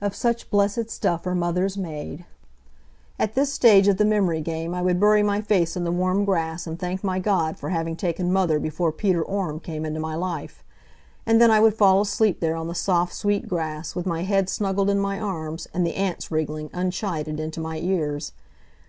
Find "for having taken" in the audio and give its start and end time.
7.58-8.32